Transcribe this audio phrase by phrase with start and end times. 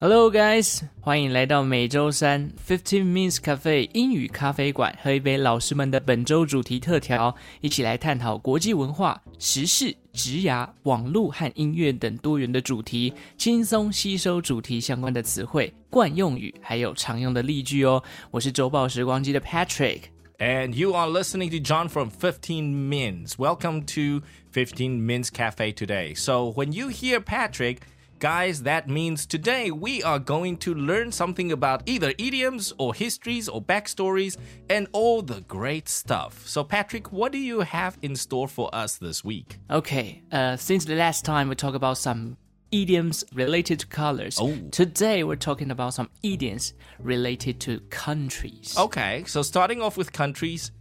[0.00, 0.82] Hello, guys！
[1.00, 18.00] 欢迎来到每周三 Fifteen Minutes Cafe 英语咖啡馆，喝一杯老师们的本周主题特调，一起来探讨国际文化、时事、职涯、网络和音乐等多元的主题，轻松吸收主题相关的词汇、惯用语，还有常用的例句哦。
[18.30, 20.02] 我是周报时光机的 Patrick。
[20.38, 23.32] And you are listening to John from 15 Mins.
[23.36, 26.14] Welcome to 15 Mins Cafe today.
[26.14, 27.78] So, when you hear Patrick,
[28.18, 33.48] guys, that means today we are going to learn something about either idioms or histories
[33.48, 34.36] or backstories
[34.68, 36.46] and all the great stuff.
[36.46, 39.58] So, Patrick, what do you have in store for us this week?
[39.70, 42.36] Okay, uh, since the last time we talked about some
[42.70, 44.56] idioms related to colors, Oh.
[44.70, 48.74] today we're talking about some idioms related to countries.
[48.78, 50.72] Okay, so starting off with countries,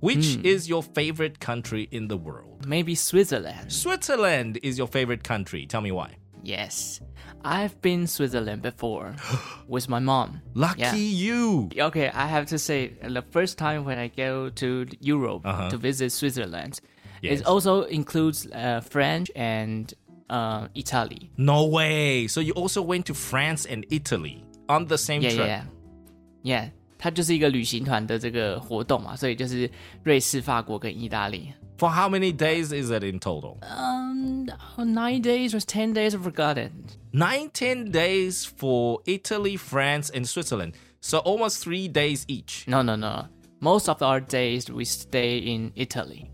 [0.00, 2.66] which is your favorite country in the world?
[2.68, 3.72] Maybe Switzerland.
[3.72, 5.64] Switzerland is your favorite country.
[5.66, 6.16] Tell me why.
[6.43, 7.01] Yes,
[7.43, 9.13] I've been Switzerland before
[9.67, 10.41] with my mom.
[10.55, 10.95] Lucky Yeah.
[10.95, 11.69] you.
[11.77, 15.69] Okay, I have to say, uh, the first time when I go to Europe Uh-huh.
[15.69, 16.79] to visit Switzerland,
[17.21, 17.41] Yes.
[17.41, 19.93] it also includes uh, French and
[20.29, 21.29] uh, Italy.
[21.37, 22.27] No way.
[22.27, 25.47] So you also went to France and Italy on the same Yeah, trip.
[25.47, 25.63] yeah,
[26.43, 26.69] yeah.
[26.97, 29.69] 它就是一个旅行团的这个活动嘛，所以就是
[30.03, 31.51] 瑞士、法国跟意大利。
[31.84, 33.58] For how many days is it in total?
[33.60, 36.72] Um, nine days or ten days, I forgot it.
[37.12, 40.76] Nine, ten days for Italy, France, and Switzerland.
[41.02, 42.66] So almost three days each.
[42.66, 43.28] No, no, no.
[43.60, 46.30] Most of our days we stay in Italy.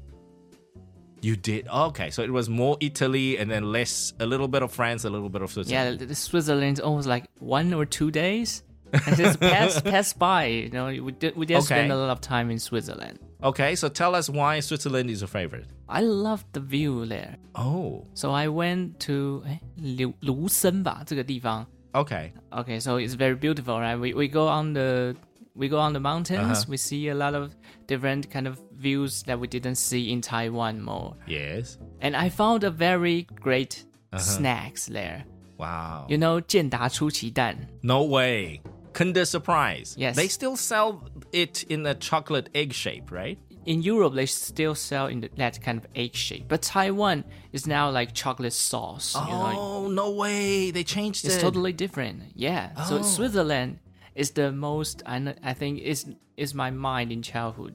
[1.21, 1.67] You did.
[1.67, 2.11] Okay.
[2.11, 5.31] So it was more Italy and then less, a little bit of France, a little
[5.31, 6.01] bit of Switzerland.
[6.01, 8.63] Yeah, Switzerland's almost like one or two days.
[8.93, 10.45] And just pass pass by.
[10.45, 13.19] You know, we did we did spend a lot of time in Switzerland.
[13.44, 13.76] Okay.
[13.76, 15.68] So tell us why Switzerland is your favorite.
[15.88, 17.36] I love the view there.
[17.56, 21.66] Oh, So I went to 哎卢卢森吧这个地方。
[21.94, 22.32] okay.
[22.52, 23.98] Okay, so it's very beautiful, right?
[24.00, 25.16] We we go on the
[25.56, 26.64] we go on the mountains.
[26.64, 26.66] Uh-huh.
[26.70, 27.52] We see a lot of
[27.88, 31.16] different kind of views that we didn't see in Taiwan more.
[31.28, 31.78] Yes.
[32.02, 34.20] And I found a very great Uh-huh.
[34.20, 35.24] snacks there.
[35.58, 36.06] Wow.
[36.10, 37.56] You know, 健达出奇蛋.
[37.82, 38.62] No way.
[38.93, 39.95] Kinder Surprise.
[39.99, 40.17] Yes.
[40.17, 43.39] They still sell it in a chocolate egg shape, right?
[43.67, 47.91] In Europe, they still sell in that kind of egg shape, but Taiwan is now
[47.91, 49.15] like chocolate sauce.
[49.15, 50.71] you know, Oh, no way.
[50.71, 51.41] They changed it's it.
[51.41, 52.23] totally different.
[52.35, 52.71] Yeah.
[52.77, 52.85] Oh.
[52.89, 53.79] So Switzerland
[54.15, 57.75] is the most I I think is is my mind in childhood.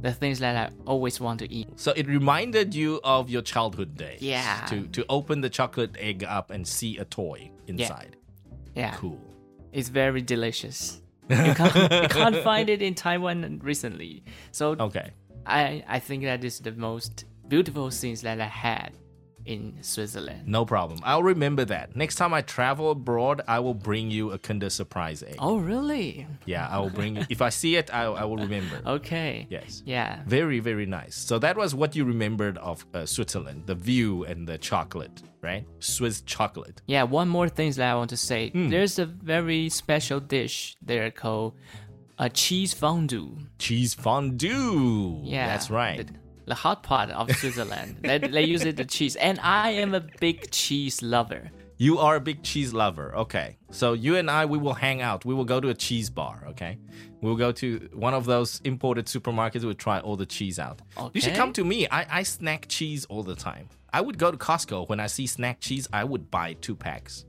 [0.00, 1.68] The things that I always want to eat.
[1.78, 4.22] So it reminded you of your childhood days.
[4.22, 4.64] Yeah.
[4.70, 8.16] To to open the chocolate egg up and see a toy inside.
[8.74, 8.82] Yeah.
[8.82, 8.94] Yeah.
[8.96, 9.20] Cool.
[9.72, 11.00] It's very delicious.
[11.30, 14.22] You can't you can't find it in Taiwan recently.
[14.50, 15.10] So Okay.
[15.46, 18.92] I I think that is the most beautiful things that I had
[19.44, 20.46] in Switzerland.
[20.46, 21.00] No problem.
[21.02, 21.96] I'll remember that.
[21.96, 25.36] Next time I travel abroad, I will bring you a Kinder Surprise egg.
[25.38, 26.26] Oh really?
[26.46, 27.24] Yeah, I will bring you.
[27.28, 28.80] If I see it, I, I will remember.
[28.92, 29.46] Okay.
[29.50, 29.82] Yes.
[29.86, 30.22] Yeah.
[30.26, 31.14] Very, very nice.
[31.16, 35.66] So that was what you remembered of uh, Switzerland the view and the chocolate, right?
[35.78, 36.82] Swiss chocolate.
[36.86, 38.50] Yeah, one more thing that I want to say.
[38.50, 38.68] Hmm.
[38.68, 41.54] There's a very special dish there called
[42.18, 43.36] a cheese fondue.
[43.58, 45.20] Cheese fondue.
[45.24, 46.06] Yeah, That's right.
[46.06, 46.14] The,
[46.46, 47.96] the hot pot of Switzerland.
[48.02, 51.50] they, they use it the cheese, and I am a big cheese lover.
[51.78, 53.16] You are a big cheese lover.
[53.16, 53.58] Okay.
[53.70, 55.24] So you and I, we will hang out.
[55.24, 56.44] We will go to a cheese bar.
[56.50, 56.78] Okay.
[57.20, 59.64] We'll go to one of those imported supermarkets.
[59.64, 60.80] We'll try all the cheese out.
[61.12, 61.88] You should come to me.
[61.88, 63.68] I, I snack cheese all the time.
[63.92, 64.88] I would go to Costco.
[64.88, 67.24] When I see snack cheese, I would buy two packs.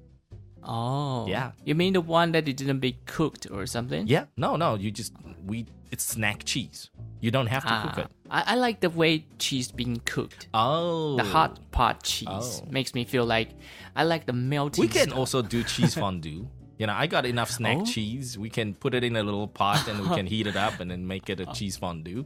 [0.66, 1.52] Oh, Yeah.
[1.66, 4.08] You mean the one that it didn't be cooked or something?
[4.08, 4.26] Yeah.
[4.38, 4.76] No, no.
[4.76, 5.14] You just,
[5.46, 6.90] we, it's snack cheese.
[7.20, 8.08] You don't have to cook Ah, it.
[8.30, 10.48] I, I like the way cheese being cooked.
[10.54, 11.16] Oh.
[11.18, 12.68] The hot pot cheese Oh.
[12.70, 13.50] makes me feel like
[13.96, 14.82] I like the melting.
[14.82, 15.18] We can stuff.
[15.18, 16.48] also do cheese fondue.
[16.80, 17.86] You know, I got enough snack Oh.
[17.86, 18.38] cheese.
[18.38, 20.90] We can put it in a little pot and we can heat it up and
[20.92, 22.26] then make it a cheese fondue.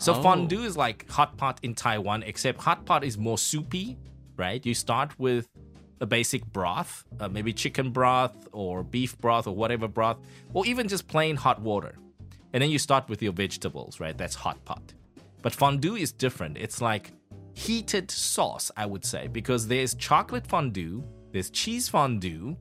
[0.00, 3.98] So fondue is like hot pot in Taiwan, except hot pot is more soupy,
[4.36, 4.64] right?
[4.64, 5.48] You start with
[6.00, 10.18] a basic broth, uh, maybe chicken broth or beef broth or whatever broth,
[10.54, 11.94] or even just plain hot water.
[12.52, 14.16] And then you start with your vegetables, right?
[14.16, 14.94] That's hot pot.
[15.42, 16.56] But fondue is different.
[16.56, 17.12] It's like
[17.54, 22.56] heated sauce, I would say, because there's chocolate fondue, there's cheese fondue,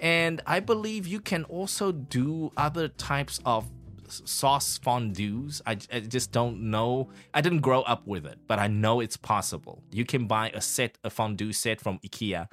[0.00, 3.70] and I believe you can also do other types of
[4.08, 5.62] sauce fondues.
[5.64, 7.08] I, I just don't know.
[7.32, 9.82] I didn't grow up with it, but I know it's possible.
[9.90, 12.48] You can buy a set, a fondue set from IKEA,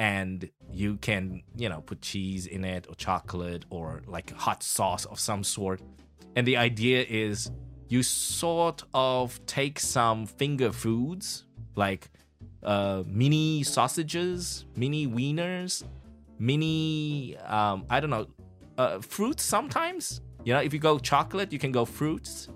[0.00, 5.04] and you can, you know, put cheese in it or chocolate or like hot sauce
[5.04, 5.82] of some sort.
[6.36, 7.50] And the idea is
[7.88, 11.44] you sort of take some finger foods
[11.76, 12.08] like
[12.62, 15.84] uh, mini sausages, mini wieners,
[16.38, 18.26] mini um I don't know
[18.78, 20.22] uh, fruits sometimes.
[20.44, 22.48] You know, if you go chocolate, you can go fruits,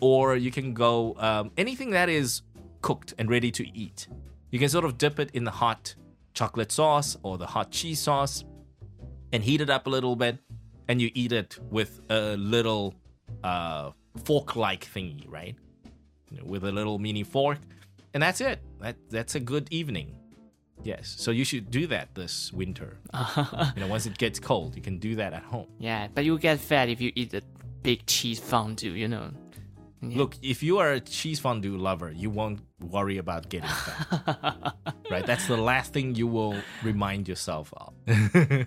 [0.00, 2.42] or you can go um, anything that is
[2.82, 4.08] cooked and ready to eat.
[4.50, 5.94] You can sort of dip it in the hot
[6.36, 8.44] chocolate sauce or the hot cheese sauce
[9.32, 10.38] and heat it up a little bit,
[10.86, 12.94] and you eat it with a little
[13.42, 13.90] uh,
[14.24, 15.56] fork-like thingy, right?
[16.44, 17.58] With a little mini fork,
[18.14, 18.60] and that's it.
[18.80, 20.14] That that's a good evening.
[20.84, 22.98] Yes, so you should do that this winter.
[23.74, 25.66] you know, once it gets cold, you can do that at home.
[25.78, 27.42] Yeah, but you get fat if you eat a
[27.82, 29.30] big cheese fondue, you know.
[30.02, 30.18] Yeah.
[30.18, 34.74] Look, if you are a cheese fondue lover, you won't worry about getting fat.
[35.10, 35.24] right?
[35.24, 37.94] That's the last thing you will remind yourself of.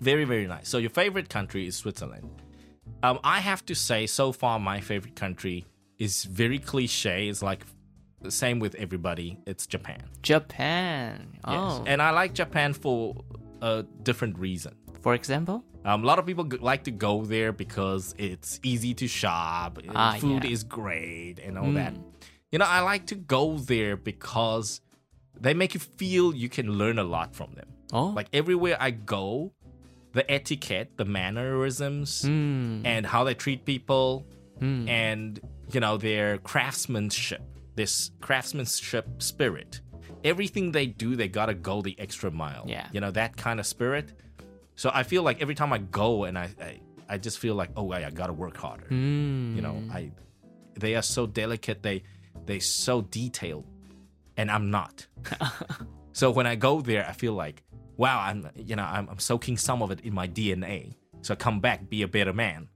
[0.00, 0.68] very, very nice.
[0.68, 2.28] So your favorite country is Switzerland.
[3.02, 5.64] Um, I have to say, so far, my favorite country
[5.98, 7.28] is very cliche.
[7.28, 7.64] It's like
[8.20, 9.38] the same with everybody.
[9.46, 10.02] It's Japan.
[10.22, 11.32] Japan.
[11.34, 11.42] Yes.
[11.46, 11.84] Oh.
[11.86, 13.16] And I like Japan for
[13.62, 14.74] a different reason.
[15.00, 15.64] For example?
[15.84, 19.78] Um, a lot of people g- like to go there because it's easy to shop,
[19.78, 20.50] uh, Ah, food yeah.
[20.50, 21.94] is great, and all that.
[22.52, 24.80] You know, I like to go there because
[25.40, 27.68] they make you feel you can learn a lot from them.
[27.92, 28.06] Oh.
[28.08, 29.52] Like everywhere I go,
[30.12, 32.82] the etiquette, the mannerisms, Hmm.
[32.84, 34.26] and how they treat people,
[34.60, 35.40] and
[35.72, 37.40] you know their craftsmanship,
[37.76, 39.80] this craftsmanship spirit.
[40.24, 42.64] Everything they do, they gotta go the extra mile.
[42.68, 42.86] Yeah.
[42.92, 44.12] you know that kind of spirit.
[44.80, 47.68] So I feel like every time I go, and I, I, I just feel like,
[47.76, 48.86] oh, I, I gotta work harder.
[48.86, 49.54] Hmm.
[49.54, 50.10] You know, I,
[50.74, 51.82] they are so delicate.
[51.82, 52.02] They,
[52.46, 53.66] they so detailed,
[54.38, 55.06] and I'm not.
[56.14, 57.62] so when I go there, I feel like,
[57.98, 60.94] wow, I'm, you know, I'm, I'm soaking some of it in my DNA.
[61.20, 62.70] So I come back, be a better man.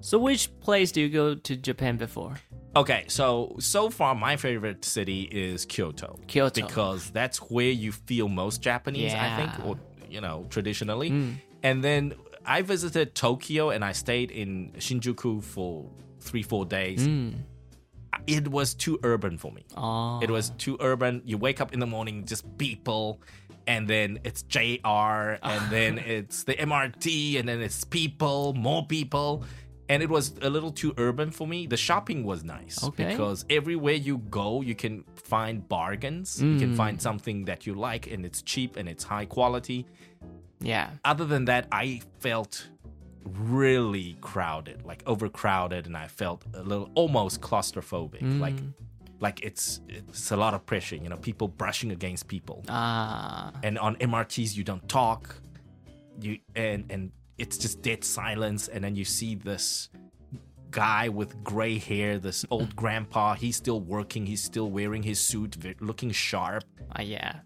[0.00, 2.34] So which place do you go to Japan before?
[2.76, 6.18] Okay, so so far my favorite city is Kyoto.
[6.26, 6.66] Kyoto.
[6.66, 9.78] Because that's where you feel most Japanese, I think, or
[10.10, 11.10] you know, traditionally.
[11.10, 11.34] Mm.
[11.62, 12.14] And then
[12.44, 15.90] I visited Tokyo and I stayed in Shinjuku for
[16.20, 17.06] three, four days.
[17.06, 17.34] Mm.
[18.26, 19.64] It was too urban for me.
[19.76, 20.20] Oh.
[20.20, 21.22] It was too urban.
[21.24, 23.20] You wake up in the morning, just people,
[23.66, 29.44] and then it's JR, and then it's the MRT, and then it's people, more people.
[29.88, 31.66] And it was a little too urban for me.
[31.66, 33.06] The shopping was nice Okay.
[33.08, 36.42] because everywhere you go, you can find bargains.
[36.42, 39.86] You can find something that you like, and it's cheap and it's high quality.
[40.60, 40.90] Yeah.
[41.04, 42.68] Other than that, I felt
[43.24, 48.40] really crowded, like overcrowded, and I felt a little almost claustrophobic.
[48.40, 48.56] Like,
[49.20, 50.96] like it's it's a lot of pressure.
[50.96, 53.52] You know, people brushing against people, Ah.
[53.62, 55.36] and on MRTs you don't talk.
[56.20, 59.88] You and and it's just dead silence, and then you see this
[60.70, 63.34] guy with gray hair, this old grandpa.
[63.34, 64.26] He's still working.
[64.26, 66.64] He's still wearing his suit, looking sharp
[66.96, 67.40] Ah, yeah.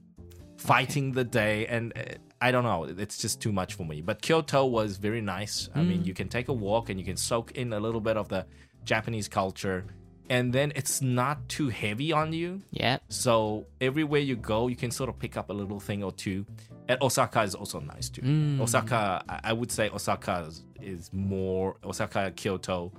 [0.56, 2.02] fighting the day and uh,
[2.40, 5.82] i don't know it's just too much for me but kyoto was very nice i
[5.82, 8.28] mean you can take a walk and you can soak in a little bit of
[8.28, 8.46] the
[8.84, 9.84] japanese culture
[10.30, 12.98] and then it's not too heavy on you Yeah.
[13.08, 16.46] so everywhere you go you can sort of pick up a little thing or two
[16.92, 18.22] and osaka is also nice too.
[18.22, 18.60] Mm.
[18.60, 22.92] Osaka I- would say osaka is, is more osaka kyoto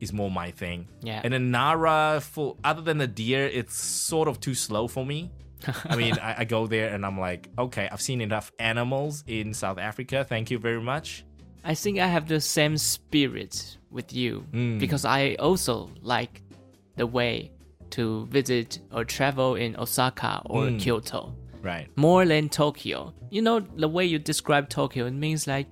[0.00, 0.88] is more my thing.
[1.02, 1.20] Yeah.
[1.24, 5.30] and then nara for other than the deer it's sort of too slow for me.
[5.84, 9.52] I mean, I, I go there and I'm like, okay, I've seen enough animals in
[9.52, 10.24] South Africa.
[10.24, 11.24] Thank you very much.
[11.64, 14.78] I think I have the same spirit with you mm.
[14.78, 16.42] because I also like
[16.96, 17.50] the way
[17.90, 20.80] to visit or travel in Osaka or mm.
[20.80, 21.88] Kyoto Right.
[21.96, 23.12] more than Tokyo.
[23.30, 25.66] You know, the way you describe Tokyo, it means like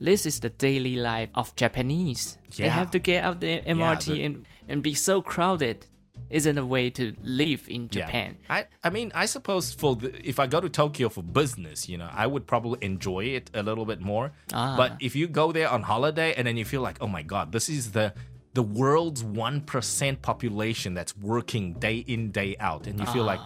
[0.00, 2.38] this is the daily life of Japanese.
[2.56, 5.86] They have to get out the MRT the- and, and be so crowded.
[6.30, 8.36] Isn't a way to live in Japan.
[8.48, 8.54] Yeah.
[8.54, 11.98] I, I mean, I suppose for the, if I go to Tokyo for business, you
[11.98, 14.32] know, I would probably enjoy it a little bit more.
[14.52, 14.76] Ah.
[14.76, 17.52] But if you go there on holiday and then you feel like, oh my god,
[17.52, 18.14] this is the
[18.54, 23.40] the world's one percent population that's working day in day out, and you feel like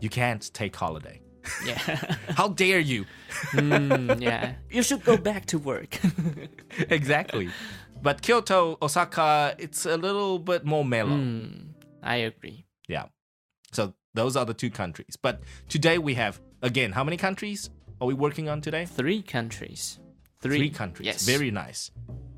[0.00, 1.20] you can't take holiday.
[1.64, 1.78] Yeah.
[2.36, 3.06] How dare you?
[3.52, 4.54] Mm, yeah.
[4.70, 5.98] You should go back to work.
[6.90, 7.50] exactly.
[8.02, 11.18] But Kyoto, Osaka, it's a little bit more mellow.
[12.02, 12.66] I agree.
[12.88, 13.06] Yeah.
[13.72, 15.16] So those are the two countries.
[15.20, 18.84] But today we have again, how many countries are we working on today?
[18.84, 19.98] Three countries.
[20.40, 21.06] Three, Three countries.
[21.06, 21.24] Yes.
[21.24, 21.90] Very nice.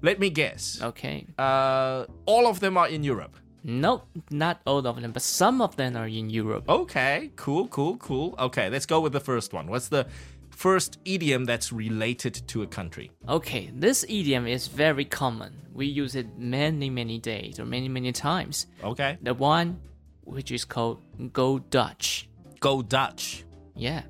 [0.03, 0.81] Let me guess.
[0.81, 1.27] Okay.
[1.39, 3.37] Uh, all of them are in Europe.
[3.63, 6.69] Nope, not all of them, but some of them are in Europe.
[6.69, 8.35] Okay, cool, cool, cool.
[8.39, 9.67] Okay, let's go with the first one.
[9.67, 10.07] What's the
[10.51, 13.11] first idiom that's related to a country?
[13.29, 15.53] Okay, this idiom is very common.
[15.73, 18.67] We use it many, many days or many, many times.
[18.83, 19.19] Okay.
[19.23, 19.81] The one
[20.25, 21.01] which is called
[21.33, 22.29] Go Dutch.
[22.61, 23.45] Go Dutch.
[23.75, 24.03] Yeah.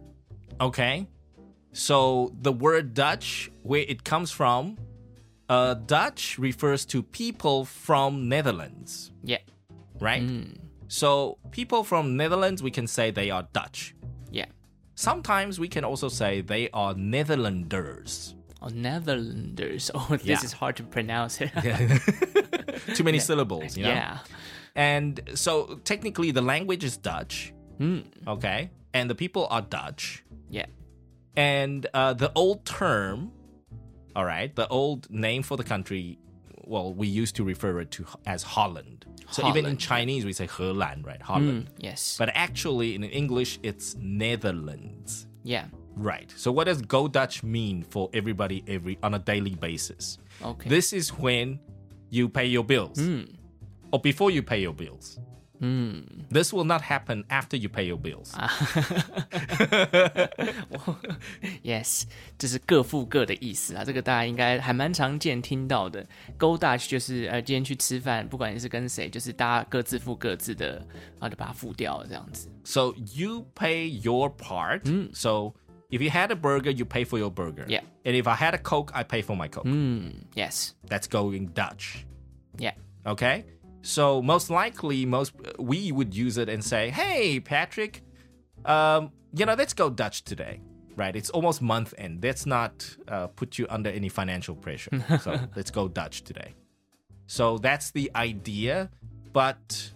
[0.60, 1.06] Okay.
[1.72, 4.76] So the word Dutch, where it comes from,
[5.50, 9.42] uh, Dutch refers to people from Netherlands, Yeah.
[10.00, 10.22] right?
[10.88, 13.94] So people from Netherlands, we can say they are Dutch.
[14.30, 14.46] Yeah.
[14.94, 18.34] Sometimes we can also say they are Netherlanders.
[18.62, 19.90] Oh, Netherlanders.
[19.94, 20.44] Oh, this Yeah.
[20.44, 21.50] is hard to pronounce it.
[22.94, 23.90] Too many syllables, you know?
[23.90, 24.18] yeah.
[24.76, 27.52] And so technically the language is Dutch.
[28.26, 28.70] Okay.
[28.92, 30.22] And the people are Dutch.
[30.50, 30.66] Yeah.
[31.36, 33.32] And uh, the old term,
[34.16, 36.18] all right, the old name for the country,
[36.64, 39.06] well, we used to refer it to as Holland.
[39.30, 41.22] So even in Chinese, we say 荷兰, right?
[41.22, 41.66] Holland.
[41.66, 42.16] Mm, yes.
[42.18, 45.26] But actually, in English, it's Netherlands.
[45.44, 45.66] yeah.
[45.96, 46.32] Right.
[46.36, 50.18] So what does go Dutch mean for everybody every on a daily basis?
[50.42, 50.68] Okay.
[50.68, 51.58] This is when
[52.10, 52.96] you pay your bills.
[52.98, 53.34] Mm.
[53.92, 55.18] Or before you pay your bills.
[56.29, 58.33] This will not happen after you pay your bills.
[61.63, 62.03] Yes，
[62.37, 66.05] 这是各付各的意思啊，这个大家应该还蛮常见听到的。
[66.37, 70.75] Go Dutch 就是呃，今天去吃饭，不管你是跟谁，就是大家各自付各自的，
[71.19, 72.49] 然后就把它付掉了这样子。
[72.65, 74.83] So you pay your part.
[75.13, 75.53] So
[75.89, 77.65] if you had a burger, you pay for your burger.
[77.67, 77.83] Yeah.
[78.03, 79.67] And if I had a Coke, I pay for my Coke.
[80.35, 82.05] Yes, That's going Dutch.
[82.57, 82.73] yeah,
[83.05, 83.45] Okay.
[83.82, 88.02] So most likely, most we would use it and say, "Hey, Patrick,
[88.64, 90.60] um, you know, let's go Dutch today."
[90.96, 91.16] Right?
[91.16, 92.22] It's almost month end.
[92.22, 94.90] Let's not uh, put you under any financial pressure.
[95.22, 96.54] so let's go Dutch today.
[97.26, 98.90] So that's the idea.
[99.32, 99.92] But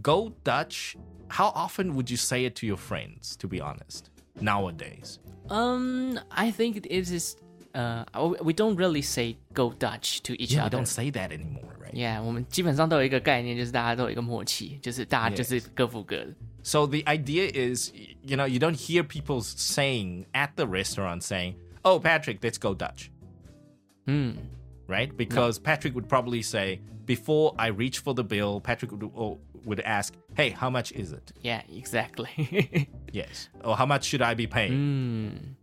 [0.00, 0.96] go Dutch.
[1.28, 3.36] How often would you say it to your friends?
[3.36, 4.10] To be honest,
[4.40, 5.18] nowadays.
[5.50, 7.36] Um, I think it is.
[7.74, 8.04] Uh,
[8.42, 11.83] we don't really say "Go Dutch" to each Yeah, we don't say that anymore, right?
[11.93, 16.33] Yeah，我们基本上都有一个概念，就是大家都有一个默契，就是大家就是各付各的。
[16.61, 21.21] So the idea is, y- you know, you don't hear people saying at the restaurant
[21.21, 23.09] saying, "Oh, Patrick, let's go Dutch."
[24.87, 25.15] Right?
[25.15, 29.79] Because Patrick would probably say, before I reach for the bill, Patrick would, or would
[29.81, 32.29] ask, "Hey, how much is it?" Yeah, exactly.
[33.11, 33.49] Yes.
[33.63, 35.55] Or how much should I be paying?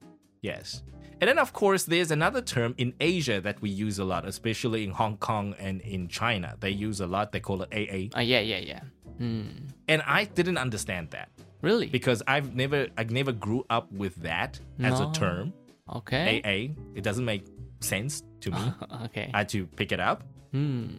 [0.42, 0.82] Yes.
[1.21, 4.83] And then, of course, there's another term in Asia that we use a lot, especially
[4.83, 6.55] in Hong Kong and in China.
[6.59, 7.31] They use a lot.
[7.31, 8.17] They call it AA.
[8.17, 8.81] uh, yeah, yeah, yeah.
[9.19, 11.29] And I didn't understand that.
[11.61, 11.85] Really?
[11.85, 15.53] because I've never I never grew up with that as a term.
[15.97, 16.41] okay.
[16.43, 16.73] AA.
[16.97, 17.45] It doesn't make
[17.81, 18.73] sense to me.
[19.05, 19.29] Okay.
[19.31, 20.23] I had to pick it up.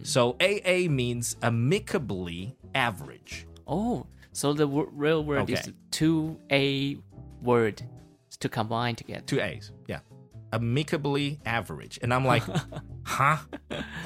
[0.04, 3.46] So AA means amicably average.
[3.66, 6.96] Oh, so the w- real word is two a
[7.42, 7.82] word
[8.38, 9.24] to combine together.
[9.26, 9.72] Two A's.
[9.88, 9.98] Yeah.
[10.52, 11.98] Amicably average.
[12.02, 12.42] And I'm like,
[13.04, 13.38] huh?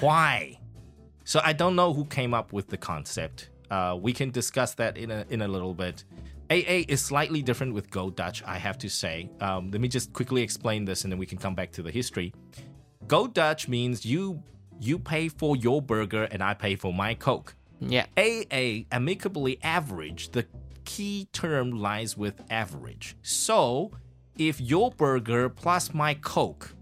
[0.01, 0.59] Why?
[1.25, 3.51] So I don't know who came up with the concept.
[3.71, 6.05] Uh, we can discuss that in a in a little bit.
[6.49, 9.29] AA is slightly different with Go Dutch, I have to say.
[9.41, 11.91] Um, let me just quickly explain this, and then we can come back to the
[11.91, 12.33] history.
[13.09, 14.43] Go Dutch means you
[14.81, 17.55] you pay for your burger and I pay for my Coke.
[17.81, 18.07] Yeah.
[18.17, 20.47] AA, amicably average, the
[20.85, 23.17] key term lies with average.
[23.23, 23.93] So,
[24.39, 26.75] if your burger plus my Coke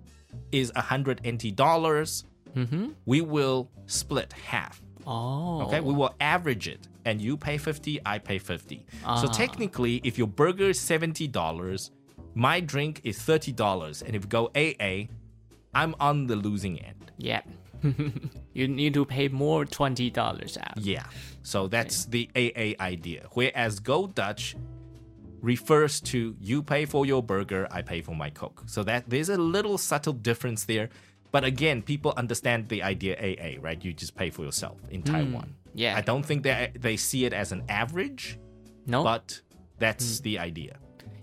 [0.53, 2.91] is $180, dollars mm-hmm.
[3.07, 4.81] we will split half.
[5.07, 5.63] Oh.
[5.63, 8.87] Okay, we will average it, and you pay 50, I pay 50.
[9.03, 9.27] So, ah.
[9.27, 11.91] technically, if your burger is $70,
[12.35, 15.09] my drink is $30, and if you go AA,
[15.75, 17.13] I'm on the losing end.
[17.19, 17.43] Yeah.
[18.55, 20.79] you need to pay more twenty dollars out.
[20.79, 21.05] Yeah.
[21.43, 23.27] So that's the AA idea.
[23.33, 24.57] Whereas Go Dutch
[25.44, 28.64] refers to you pay for your burger, I pay for my Coke.
[28.68, 30.90] So that there's a little subtle difference there.
[31.32, 33.84] But again, people understand the idea AA, right?
[33.84, 35.54] You just pay for yourself in Taiwan.
[35.76, 35.96] yeah.
[35.96, 38.40] I don't think they they see it as an average,
[38.88, 39.04] No.
[39.04, 39.40] but
[39.78, 40.78] that's the idea.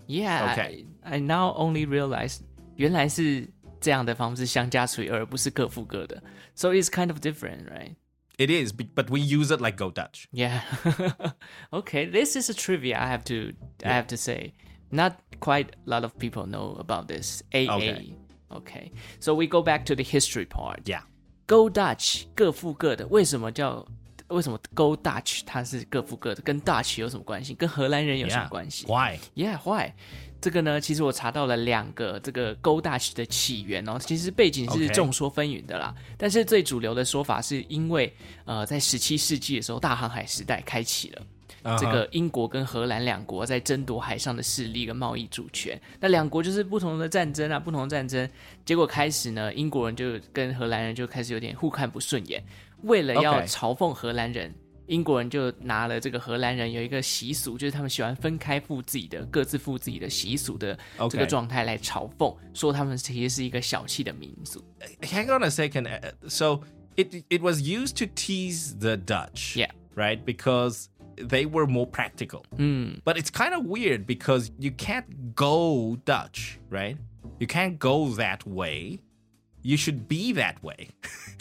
[0.07, 0.53] yeah.
[0.53, 0.87] Okay.
[1.05, 2.39] I, I now only realize
[2.77, 3.49] 原来是
[3.81, 6.23] 这样的方式相加除以二，不是各付各的。
[6.55, 7.97] So it's kind of different, right?
[8.41, 10.29] It is, be- but we use it like Go Dutch.
[10.31, 10.61] Yeah.
[11.73, 13.53] okay, this is a trivia I have to
[13.85, 14.53] I have to say.
[14.91, 17.43] Not quite a lot of people know about this.
[17.55, 17.75] AA.
[17.77, 18.15] Okay.
[18.53, 18.93] Okay.
[19.21, 20.81] So we go back to the history part.
[20.87, 21.01] Yeah.
[21.47, 23.85] Go Dutch 各付各的，为什么叫
[24.29, 26.43] 为什么 Go Dutch 它是各付各的？
[26.43, 27.55] 跟 Dutch 有什么关系？
[27.55, 28.49] 跟荷兰人有什么 Yeah.
[28.49, 29.19] 关系 Why?
[29.35, 29.93] Yeah, why？
[30.42, 35.94] 这个呢，其实我查到了两个这个 Go Dutch 的起源哦，其实背景是众说纷纭的啦。
[36.18, 38.12] 但是最主流的说法是因为
[38.46, 41.22] 呃，在十七世纪的时候，大航海时代开启了。
[41.80, 48.28] 这个英国跟荷兰两国在争夺海上的势力跟贸易主权，那两国就是不同的战争啊，不同的战争，
[48.66, 52.44] 结果开始呢，英国人就跟荷兰人就开始有点互看不顺眼，
[52.82, 54.52] 为了要嘲讽荷兰人，
[54.91, 64.63] 英国人就拿了这个荷兰人有一个习俗，就是他们喜欢分开付自己的各自付自己的习俗的这 OK 个状态来嘲讽说他们其实是一个小气的民族。
[65.03, 65.87] hang on a second.
[65.87, 66.61] Uh, So
[66.97, 69.57] it it was used to tease the Dutch.
[69.57, 69.71] Yeah.
[69.95, 70.25] Right?
[70.25, 72.45] Because they were more practical.
[73.05, 76.99] But it's kind of weird because you can't go Dutch, right?
[77.41, 79.01] You can't go that way.
[79.62, 80.90] You should be that way.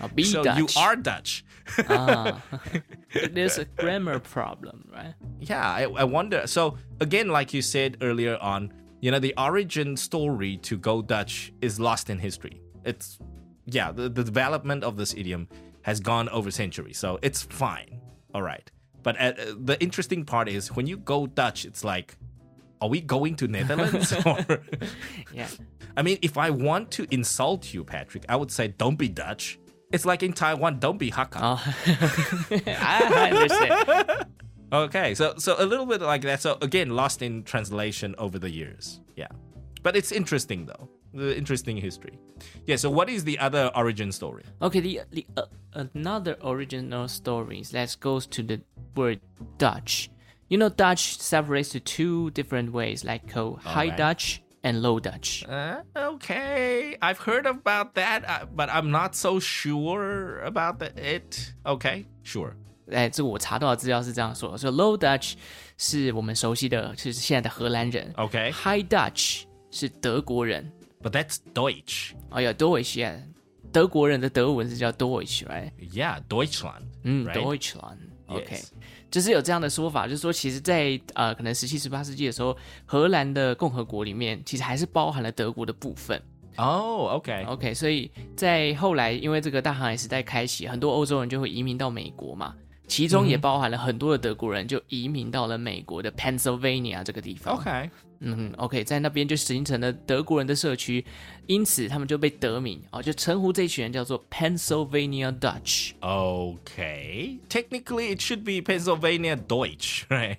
[0.01, 1.45] 啊，be so you are Dutch.
[1.89, 2.43] ah,
[3.33, 5.15] there's a grammar problem, right?
[5.41, 6.47] Yeah, I, I wonder.
[6.47, 11.53] So again, like you said earlier on, you know, the origin story to go Dutch
[11.61, 12.61] is lost in history.
[12.85, 13.19] It's
[13.67, 15.49] yeah, the, the development of this idiom
[15.83, 18.01] has gone over centuries, so it's fine.
[18.35, 18.71] All right,
[19.03, 22.17] but uh, uh, the interesting part is when you go Dutch, it's like,
[22.81, 24.13] are we going to Netherlands?
[24.27, 24.39] or
[25.33, 25.49] Yeah.
[25.97, 29.59] I mean, if I want to insult you, Patrick, I would say don't be Dutch.
[29.93, 31.39] It's like in Taiwan, don't be Hakka.
[31.43, 34.27] Oh, I understand.
[34.73, 36.41] Okay, so so a little bit like that.
[36.41, 39.01] So again, lost in translation over the years.
[39.17, 39.27] Yeah,
[39.83, 40.89] but it's interesting though.
[41.13, 42.21] The interesting history.
[42.67, 42.77] Yeah.
[42.77, 44.45] So what is the other origin story?
[44.63, 48.61] Okay, the, the uh, another original stories that goes to the
[48.95, 49.21] word
[49.59, 50.09] Dutch.
[50.50, 53.98] You know, Dutch separates to two different ways, like called High Alright.
[53.98, 55.44] Dutch and Low Dutch.
[55.48, 61.54] Uh, okay, I've heard about that, uh, but I'm not so sure about the, it.
[61.66, 62.54] Okay, sure.
[62.92, 65.34] 哎，这个我查到的资料是这样说，说 Low Dutch
[65.78, 68.14] 是我们熟悉的，是现在的荷兰人。
[68.14, 70.72] Okay, High Dutch 是德国人。
[71.02, 72.14] but that's Deutsch.
[72.30, 73.20] 哦呀，Deutsch，yeah，
[73.72, 75.72] 德国人的德文是叫 Deutsch，right？
[75.94, 76.84] Yeah, Deutschland.
[77.04, 77.34] 嗯 right?
[77.34, 78.70] ，Deutschland，OK，、 Yes.
[79.11, 86.21] 就是有这样的说法，就是说，其实在，呃，可能十七、十八世纪的时候，荷兰的共和国里面，其实还是包含了德国的部分。
[86.57, 87.47] Oh, okay.
[87.47, 92.55] OK，所以在后来，因为这个大航海时代开启，很多欧洲人就会移民到美国嘛，
[92.91, 97.57] 其中也包含了很多的德国人就移民到了美国的 Pennsylvania 这个地方。
[97.57, 97.89] Okay.
[98.23, 101.03] 嗯，OK，在那边就形成了德国人的社区，
[101.47, 105.93] 因此他们就被得名哦，就称呼这群人叫做 Pennsylvania Dutch。
[106.01, 107.39] Okay.
[107.49, 110.37] Technically, it should be Pennsylvania Deutsch, right?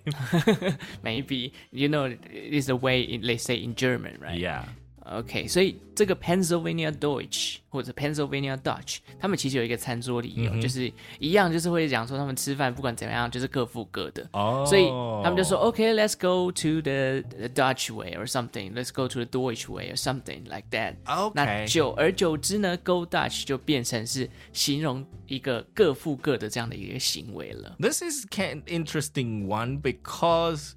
[1.01, 4.37] Maybe you know is the way in, let's say in German, right?
[4.37, 4.65] yeah.
[5.08, 14.28] OK，所以这个 Pennsylvania Deutsch 或者 Pennsylvania Dutch，他们其实有一个餐桌礼哦，就是一样，就是会讲说他们吃饭不管怎么样，就是各付各的。
[14.32, 14.88] 哦所以
[15.22, 20.42] 他们就说 OK，let's、go to the, the Dutch way or something，let's go to the Deutsch way or something
[20.46, 20.96] like that。
[21.06, 27.76] OK 那久而久之呢，Go Dutch 就变成是形容一个各付各的这样的一个行为了。
[27.78, 30.72] This is an interesting one because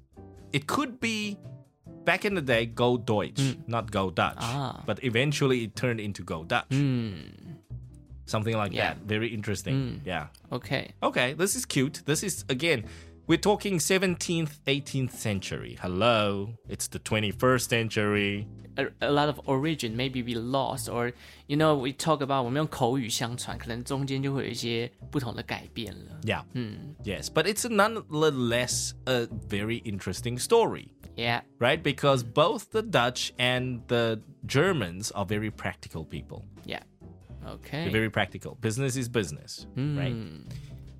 [0.52, 1.36] it could be
[2.04, 4.36] back in the day go Deutsch, not go Dutch.
[4.38, 4.82] Ah.
[4.86, 6.72] But eventually it turned into go Dutch.
[8.26, 8.94] Something like Yeah.
[8.94, 8.98] that.
[9.06, 10.02] Very interesting.
[10.04, 10.28] Yeah.
[10.50, 12.02] OK， Okay, this is cute.
[12.06, 12.84] This is again
[13.26, 15.76] we're talking 17th, 18th century.
[15.80, 16.54] Hello.
[16.68, 18.46] It's the 21st century.
[18.76, 21.12] a, a lot of origin maybe be lost or
[21.48, 26.20] you know we talk about 我们用口语相传，可能中间就会有一些不同的改变了。
[26.22, 26.44] Yeah.
[27.04, 30.88] Yes, but it's nonetheless a very interesting story.
[31.15, 31.81] Yeah, right?
[31.81, 36.45] Because both the Dutch and the Germans are very practical people.
[36.65, 36.83] yeah.
[37.47, 37.83] Okay.
[37.83, 38.55] They're very practical.
[38.55, 39.97] Business is business, hmm.
[39.97, 40.15] right?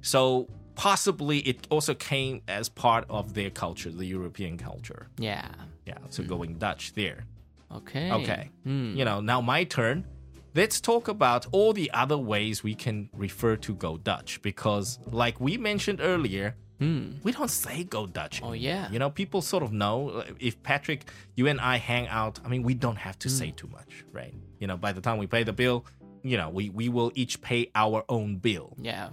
[0.01, 5.08] So possibly it also came as part of their culture, the European culture.
[5.17, 5.47] Yeah.
[5.86, 6.30] Yeah, so hmm.
[6.30, 7.25] going Dutch there.
[7.73, 8.12] Okay.
[8.12, 8.49] Okay.
[8.63, 8.95] Hmm.
[8.95, 10.06] You know, now my turn.
[10.54, 15.41] Let's talk about all the other ways we can refer to go Dutch because, like
[15.41, 17.14] we mentioned earlier, Hmm.
[17.24, 18.42] we don't say go Dutch.
[18.44, 18.92] Oh, yeah.
[18.92, 22.64] You know, people sort of know if Patrick, you and I hang out, I mean,
[22.64, 23.36] we don't have to hmm.
[23.36, 24.34] say too much, right?
[24.60, 25.86] You know, by the time we pay the bill,
[26.24, 28.76] you know, we, we will each pay our own bill.
[28.80, 29.10] Yeah.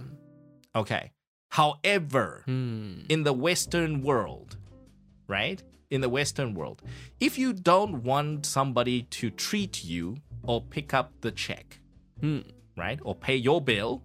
[0.75, 1.11] Okay.
[1.49, 3.01] However, Hmm.
[3.09, 4.57] in the Western world,
[5.27, 5.61] right?
[5.89, 6.81] In the Western world,
[7.19, 11.79] if you don't want somebody to treat you or pick up the check,
[12.19, 12.39] hmm.
[12.75, 12.99] right?
[13.03, 14.01] Or pay your bill,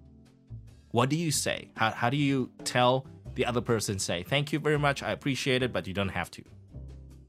[0.91, 1.71] what do you say?
[1.77, 3.07] How, how do you tell
[3.39, 6.29] the other person, say, thank you very much, I appreciate it, but you don't have
[6.33, 6.43] to?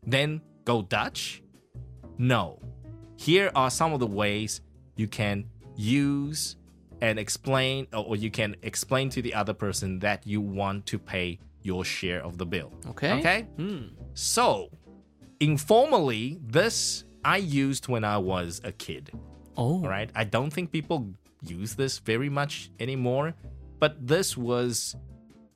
[0.04, 1.44] Then go Dutch?
[2.18, 2.60] No.
[3.16, 4.62] Here are some of the ways
[4.96, 5.46] you can
[5.76, 6.56] use
[7.00, 11.38] and explain, or you can explain to the other person that you want to pay
[11.62, 12.74] your share of the bill.
[12.88, 13.20] Okay.
[13.20, 13.42] Okay?
[13.58, 13.90] Hmm.
[14.16, 14.72] So,
[15.40, 19.12] informally, this I used when I was a kid.
[19.56, 19.80] Oh.
[19.82, 20.10] Right.
[20.16, 23.36] I don't think people use this very much anymore,
[23.80, 24.96] but this was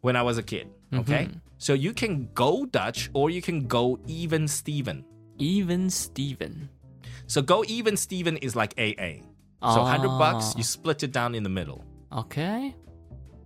[0.03, 0.67] when I was a kid.
[0.91, 0.99] Mm-hmm.
[0.99, 1.29] Okay.
[1.57, 5.03] So you can go Dutch or you can go even Steven.
[5.39, 6.69] Even Steven.
[7.27, 9.23] So go even Steven is like AA.
[9.63, 9.95] So ah.
[9.95, 11.83] 100 bucks, you split it down in the middle.
[12.11, 12.75] Okay.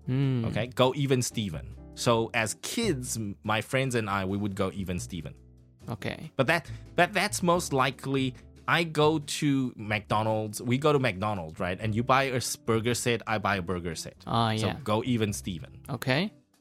[0.08, 0.46] Hmm.
[0.46, 0.68] Okay.
[0.74, 1.76] Go even Steven.
[1.94, 5.34] So as kids, my friends and I, we would go even Steven.
[5.90, 8.36] OK，But that that that's most likely.
[8.68, 10.62] I go to McDonald's.
[10.62, 11.80] We go to McDonald's, right?
[11.80, 13.22] And you buy a burger set.
[13.26, 14.18] I buy a burger set.
[14.28, 15.72] Ah, 啊、So go even Steven.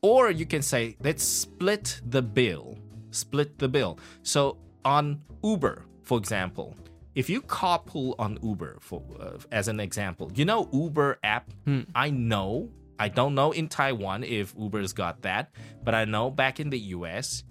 [0.07, 2.79] Or you can say, let's split the bill.
[3.11, 3.99] Split the bill.
[4.23, 6.77] So on Uber, for example,
[7.17, 11.51] if you carpool on Uber, for uh, as an example, you know Uber app.
[11.95, 12.71] I know.
[13.01, 15.51] I don't know in Taiwan if Uber's got that,
[15.83, 17.43] but I know back in the US,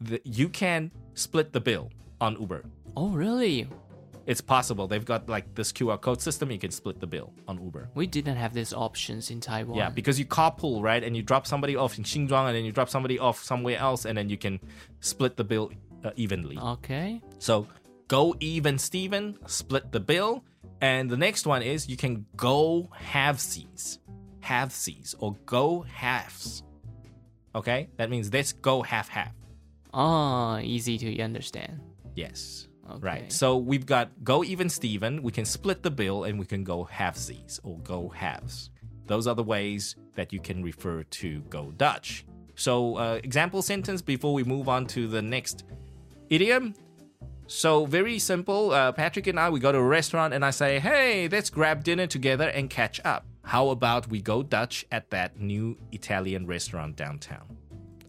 [0.00, 2.62] the, you can split the bill on Uber.
[2.96, 3.68] Oh really?
[4.26, 4.86] It's possible.
[4.86, 6.50] They've got like this QR code system.
[6.50, 7.90] You can split the bill on Uber.
[7.94, 9.76] We didn't have these options in Taiwan.
[9.76, 11.02] Yeah, because you carpool, right?
[11.02, 14.04] And you drop somebody off in Xinjiang and then you drop somebody off somewhere else
[14.04, 14.60] and then you can
[15.00, 15.72] split the bill
[16.04, 16.58] uh, evenly.
[16.58, 17.66] OK，So
[18.08, 20.44] go even, Steven, split the bill.
[20.80, 23.98] And the next one is you can go halvesies,
[24.40, 26.62] halvesies, or go halves.
[27.54, 29.32] Okay, that means let's go half half.
[29.92, 31.80] oh, easy to understand.
[32.14, 32.68] Yes.
[32.90, 33.06] Okay.
[33.06, 33.32] Right.
[33.32, 36.88] So we've got go even Steven, we can split the bill and we can go
[36.92, 38.70] halvesies or go halves.
[39.06, 42.24] Those are the ways that you can refer to go Dutch.
[42.54, 45.64] So, uh, example sentence before we move on to the next
[46.28, 46.74] idiom.
[47.46, 48.70] So, very simple.
[48.70, 51.82] Uh, Patrick and I, we go to a restaurant and I say, hey, let's grab
[51.82, 53.24] dinner together and catch up.
[53.42, 57.56] How about we go Dutch at that new Italian restaurant downtown?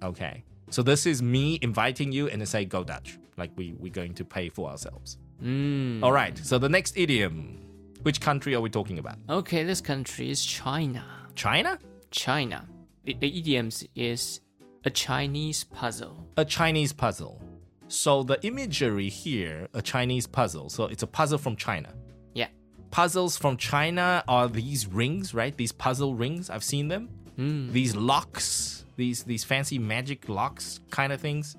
[0.03, 0.43] Okay.
[0.69, 3.17] So, this is me inviting you and I say, go Dutch.
[3.41, 5.17] Like we, we're going to pay for ourselves.
[5.41, 6.03] Mm.
[6.03, 6.37] All right.
[6.37, 7.57] So, the next idiom.
[8.03, 9.17] Which country are we talking about?
[9.39, 11.03] Okay, this country is China.
[11.35, 11.71] China?
[12.11, 12.59] China.
[13.05, 14.41] The, the idioms is
[14.85, 16.15] a Chinese puzzle.
[16.37, 17.35] a Chinese puzzle.
[17.87, 20.69] So the imagery here, a Chinese puzzle.
[20.69, 21.89] So it's a puzzle from China.
[22.33, 22.47] Yeah.
[22.89, 25.55] Puzzles from China are these rings, right?
[25.63, 26.49] These puzzle rings.
[26.53, 27.03] I've seen them.
[27.79, 31.55] These locks, these these fancy magic locks kind of things.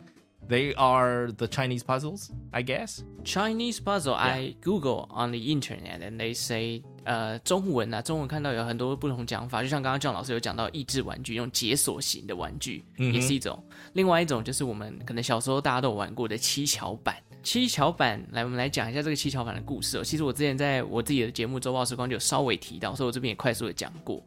[0.53, 3.01] They are the Chinese puzzles, I guess.
[3.25, 13.59] Chinese puzzle, I Google on the internet and they say，呃，中文啊，中文看到有很多不同讲法，就像刚刚郑老师有讲到益智玩具，用解锁型的玩具、也是一种。
[13.95, 17.17] 另外一种就是我们可能小时候大家都有玩过的七巧板。
[17.43, 20.05] 七巧板，来我们来讲一下这个七巧板的故事哦。
[20.05, 24.23] 其实我之前在我自己的节目《周报时光》就有稍微提到，所以我这边也快速的讲过。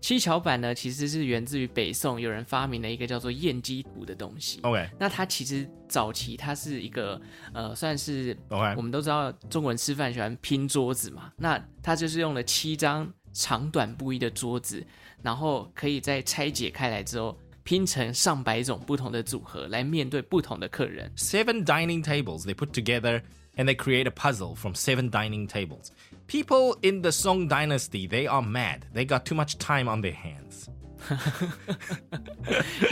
[0.00, 4.60] 七巧板呢，其实是源自于北宋有人发明了一个叫做砚基图的东西。
[4.62, 7.20] OK 那它其实早期它是一个
[7.52, 14.86] 呃，算是 OK 我们都知道中国人吃饭喜欢拼桌子嘛，那它就是用了七张长短不一的桌子，
[15.22, 21.12] 然后可以在拆解开来之后拼成上百种不同的组合来面对不同的客人。
[21.16, 23.22] Seven dining tables they put together
[23.57, 25.91] and they create a puzzle from seven dining tables.
[26.27, 28.85] People in the Song dynasty, they are mad.
[28.93, 30.69] They got too much time on their hands.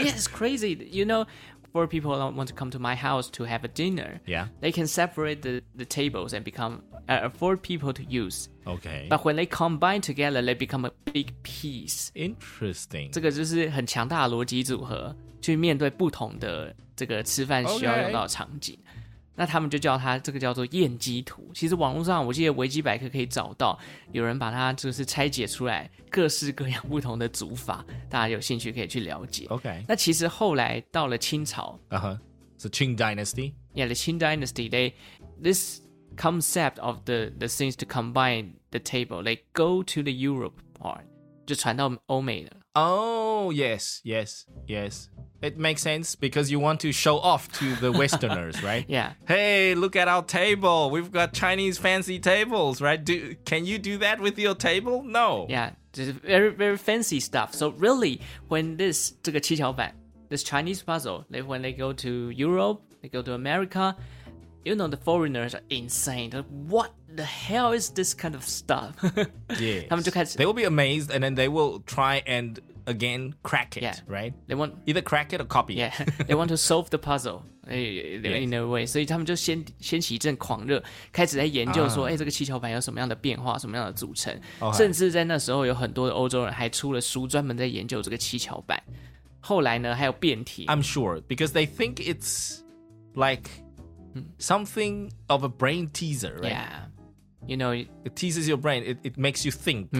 [0.00, 0.88] yeah, it's crazy.
[0.90, 1.26] You know,
[1.72, 4.48] for people that want to come to my house to have a dinner, Yeah.
[4.60, 8.48] they can separate the, the tables and become uh, four people to use.
[8.66, 9.06] Okay.
[9.08, 12.10] But when they combine together, they become a big piece.
[12.14, 13.10] Interesting.
[13.10, 18.78] 这个就是很强大的逻辑组合，去面对不同的这个吃饭需要 OK 用到的场景。
[19.37, 21.49] 那他们就叫它这个叫做燕鸡图。
[21.53, 23.77] 其实网络上我记得维基百科可以找到，
[24.11, 29.45] 有人把它就是拆解出来各式各样不同的组法，大家有兴趣可以去了解。
[29.45, 29.85] Okay.
[29.87, 32.19] 那其实后来到了清朝 Uh huh.
[32.57, 34.93] So Qing dynasty.，yeah, the Qing dynasty, they
[35.39, 35.81] this
[36.15, 41.01] concept of the the things to combine the table, they go to the Europe part，
[41.45, 42.51] 就传到欧美了。
[42.76, 45.08] Oh, yes, yes, yes.
[45.42, 48.84] It makes sense because you want to show off to the Westerners, right?
[48.88, 49.14] Yeah.
[49.26, 50.90] Hey, look at our table.
[50.90, 53.02] We've got Chinese fancy tables, right?
[53.02, 55.02] Do can you do that with your table?
[55.02, 55.46] No.
[55.48, 57.54] Yeah, just very very fancy stuff.
[57.54, 59.92] So really, when this 这个七巧板
[60.28, 63.96] this Chinese puzzle, they when they go to Europe, they go to America,
[64.63, 66.31] you know the foreigners are insane.
[66.33, 68.95] Like, what the hell is this kind of stuff?
[69.59, 69.87] yeah.
[70.35, 73.95] They will be amazed and then they will try and again crack it, yeah.
[74.07, 74.33] right?
[74.47, 75.75] They want either crack it or copy.
[75.75, 75.93] Yeah.
[76.27, 77.43] they want to solve the puzzle.
[77.69, 84.77] Eh, eh, eh, in a way，所以他们就先掀起一阵狂热，开始在研究说，哎、uh, 欸，这个七巧板有什么样的变化，什么样的组成，okay.
[84.77, 88.81] 甚至在那时候有很多的欧洲人还出了书，专门在研究这个七巧板。
[89.41, 90.65] 后来呢，还有变体。
[90.67, 92.59] I'm sure because they think it's
[93.15, 93.49] like
[94.38, 96.52] something of a brain teaser, right?
[96.52, 96.86] Yeah.
[97.46, 98.84] You know, It teases your brain.
[98.84, 99.90] It, it makes you think.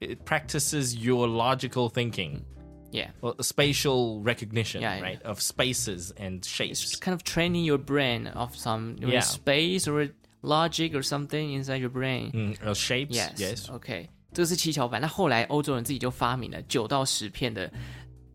[0.00, 2.44] It practices your logical thinking
[2.90, 3.10] yeah.
[3.20, 5.02] or spatial recognition, Yeah, yeah.
[5.02, 5.22] right?
[5.22, 6.82] Of spaces and shapes.
[6.84, 9.20] It's kind of training your brain of some you know, Yeah.
[9.20, 10.08] space or
[10.42, 12.30] logic or something inside your brain.
[12.32, 13.14] Mm, or shapes.
[13.14, 13.34] Yes.
[13.38, 13.68] Yes.
[13.70, 14.98] OK，这个是七巧板。
[15.00, 17.70] 那后来欧洲人自己就发明了九到十片的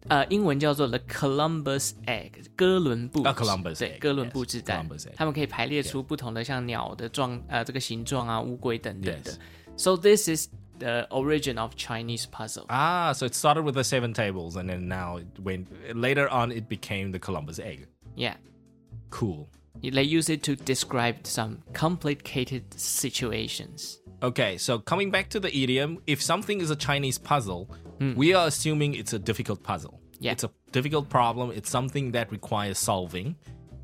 [0.07, 9.37] 呃，英文叫做 the Columbus egg，哥伦布啊，Columbus 对 egg，哥伦布 yes，之蛋 Columbus egg，它们可以排列出不同的像鸟的状呃这个形状啊，乌龟等等的 Yes。
[9.77, 12.65] So this is the origin of Chinese puzzle.
[12.67, 15.67] Ah, so it started with the seven tables, and then now it went.
[15.93, 17.87] Later on, it became the Columbus egg.
[18.15, 18.35] Yeah.
[19.11, 19.47] Cool.
[19.81, 23.99] They use it to describe some complicated situations.
[24.21, 27.67] Okay, so coming back to the idiom, if something is a Chinese puzzle,
[28.16, 30.00] we are assuming it's a difficult puzzle.
[30.18, 30.32] Yeah.
[30.32, 31.50] It's a difficult problem.
[31.50, 33.36] It's something that requires solving.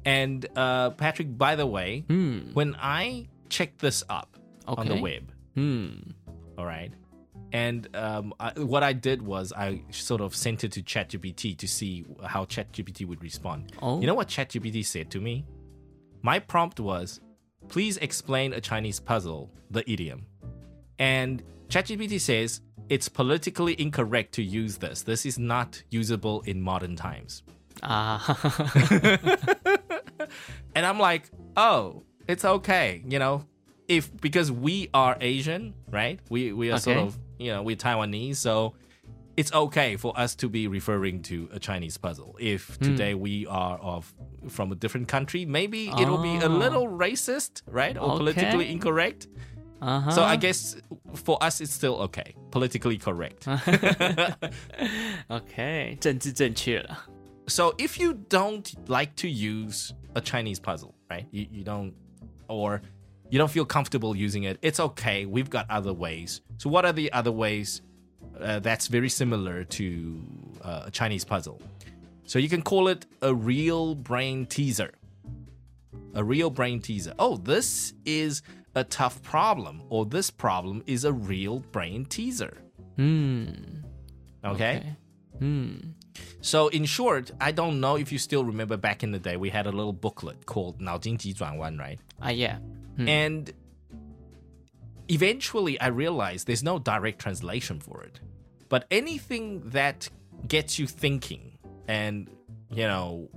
[0.04, 5.96] And uh, Patrick, by the way, when I checked this up on the web, Hmm.
[6.56, 6.90] all right,
[7.52, 11.68] and um, I, what I did was I sort of sent it to ChatGPT to
[11.68, 13.72] see how ChatGPT would respond.
[13.82, 14.00] Oh.
[14.00, 15.44] You know what ChatGPT said to me?
[16.22, 17.20] My prompt was,
[17.68, 20.24] please explain a Chinese puzzle, the idiom.
[20.98, 22.62] And ChatGPT says,
[22.94, 25.02] it's politically incorrect to use this.
[25.02, 27.42] This is not usable in modern times.
[27.82, 28.20] Ah,
[30.74, 33.44] And I'm like, oh, it's okay, you know,
[33.88, 36.18] if because we are Asian, right?
[36.30, 38.74] We we are sort of you know we're Taiwanese, so
[39.36, 42.36] it's okay for us to be referring to a Chinese puzzle.
[42.40, 44.12] If today we are of
[44.48, 46.56] from a different country, maybe it will be a Oh.
[46.64, 49.26] little racist, right, or politically incorrect.
[49.81, 50.11] uh-huh.
[50.11, 50.75] So I guess
[51.13, 53.47] for us, it's still okay, politically correct.
[55.29, 56.97] OK，政治正确了。
[57.47, 61.25] so if you don't like to use a Chinese puzzle, right?
[61.31, 61.93] You, you don't,
[62.47, 62.81] or
[63.29, 65.25] you don't feel comfortable using it, it's okay.
[65.25, 66.41] We've got other ways.
[66.57, 67.81] So what are the other ways
[68.39, 70.21] uh, that's very similar to
[70.61, 71.61] uh, a Chinese puzzle?
[72.25, 74.91] So you can call it a real brain teaser.
[76.15, 77.13] A real brain teaser.
[77.19, 78.41] Oh, this is
[78.75, 82.53] a tough problem, or this problem is a real brain teaser.
[82.97, 83.83] 嗯
[84.43, 84.81] okay.
[85.39, 85.93] 嗯
[86.41, 89.49] So in short, I don't know if you still remember back in the day, we
[89.51, 91.99] had a little booklet called 脑筋急转弯, right?
[92.19, 92.59] 啊，Yeah，
[92.97, 93.51] And
[95.07, 98.19] eventually I realized there's no direct translation for it.
[98.69, 100.09] But anything that
[100.47, 102.27] gets you thinking and,
[102.71, 103.29] you know,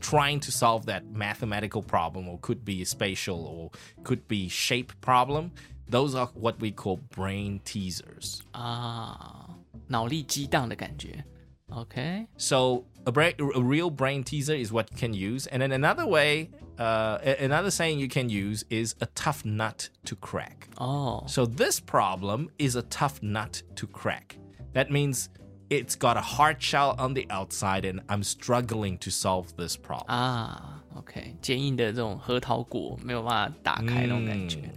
[0.00, 3.70] trying to solve that mathematical problem or could be a spatial or
[4.02, 5.52] could be shape problem,
[5.88, 8.40] those are what we call brain teasers.
[8.52, 9.48] 啊，
[9.88, 11.24] 脑力激荡的感觉。
[11.68, 16.04] OK， So a, bra- a real brain teaser is what you can use, and then another
[16.04, 20.68] way, uh, a- another saying you can use is a tough nut to crack.
[20.78, 24.36] 哦 So this problem is a tough nut to crack.
[24.72, 25.28] That means
[25.68, 30.06] it's got a hard shell on the outside, and I'm struggling to solve this problem.
[30.08, 34.70] 啊，OK，坚硬的这种核桃果没有办法打开那种感觉。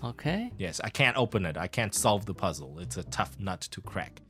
[0.00, 1.56] OK， Yes, I can't open it.
[1.56, 2.78] I can't solve the puzzle.
[2.78, 4.22] It's a tough nut to crack.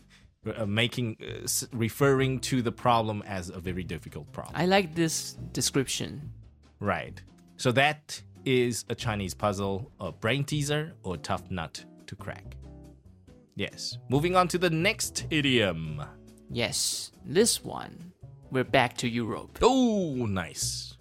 [0.46, 4.54] Uh, making uh, s- referring to the problem as a very difficult problem.
[4.54, 6.30] I like this description.
[6.78, 7.20] Right.
[7.56, 12.56] So that is a Chinese puzzle, a brain teaser, or tough nut to crack.
[13.55, 13.97] Yes.
[14.09, 16.03] Moving on to the next idiom.
[16.49, 18.13] Yes, this one.
[18.51, 19.59] We're back to Europe.
[19.61, 20.97] Oh, nice.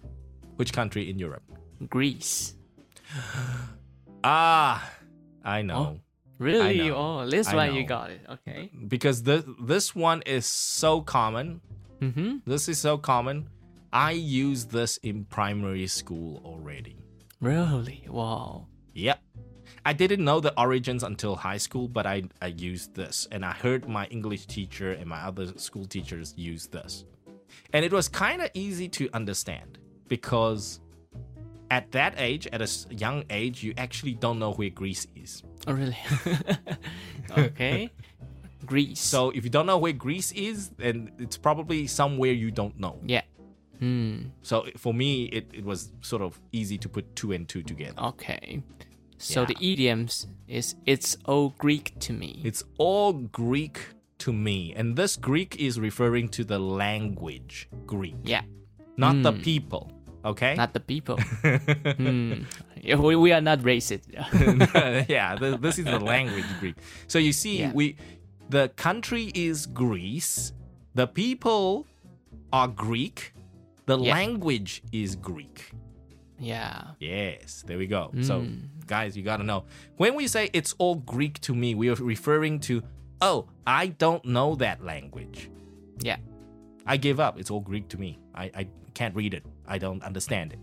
[0.55, 1.43] Which country in Europe?
[1.89, 2.55] Greece.
[4.23, 4.87] Ah,
[5.43, 5.99] I know.
[6.37, 6.89] Really?
[6.89, 6.95] know.
[6.95, 8.21] Oh, this I one you got it.
[8.29, 8.69] Okay.
[8.87, 11.61] Because this this one is so common.
[12.01, 12.37] Mm-hmm.
[12.45, 13.49] This is so common.
[13.91, 16.97] I use this in primary school already.
[17.39, 18.05] Really?
[18.07, 18.67] Wow.
[18.93, 19.19] Yep.
[19.85, 23.27] I didn't know the origins until high school, but I, I used this.
[23.31, 27.05] And I heard my English teacher and my other school teachers use this.
[27.73, 30.79] And it was kind of easy to understand because
[31.71, 35.41] at that age, at a young age, you actually don't know where Greece is.
[35.67, 35.97] Oh, really?
[37.37, 37.89] okay.
[38.65, 39.01] Greece.
[39.01, 42.99] So if you don't know where Greece is, then it's probably somewhere you don't know.
[43.05, 43.21] yeah.
[43.79, 44.25] Hmm.
[44.43, 47.99] So for me, it, it was sort of easy to put two and two together.
[47.99, 48.61] Okay.
[49.21, 49.47] So Yeah.
[49.53, 52.41] the idioms is it's all Greek to me.
[52.43, 53.79] It's all Greek
[54.19, 54.73] to me.
[54.75, 58.41] And this Greek is referring to the language Greek, yeah.
[58.97, 59.91] not the people.
[60.23, 60.53] Okay?
[60.55, 61.17] Not the people.
[61.97, 62.43] hmm.
[62.81, 64.03] Yeah, we, we are not racist.
[65.09, 66.75] yeah, th- this is the language Greek.
[67.07, 67.71] So you see, Yeah.
[67.73, 67.95] we
[68.49, 70.51] the country is Greece,
[70.93, 71.87] the people
[72.51, 73.33] are Greek,
[73.85, 74.13] the Yeah.
[74.13, 75.71] language is Greek.
[76.41, 76.83] Yeah.
[76.99, 78.11] Yes, there we go.
[78.21, 78.45] So,
[78.87, 79.63] guys, you gotta know
[79.97, 82.83] when we say it's all Greek to me, we are referring to,
[83.21, 85.49] oh, I don't know that language.
[86.01, 86.17] Yeah.
[86.85, 87.39] I give up.
[87.39, 88.17] It's all Greek to me.
[88.33, 89.45] I, I can't read it.
[89.67, 90.59] I don't understand it.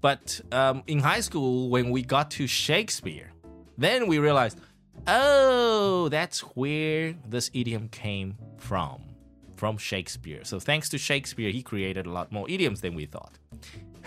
[0.00, 3.32] But um, in high school, when we got to Shakespeare,
[3.78, 4.60] then we realized,
[5.06, 9.02] oh, that's where this idiom came from.
[9.56, 10.44] from Shakespeare.
[10.44, 13.38] So thanks to Shakespeare, he created a lot more idioms than we thought.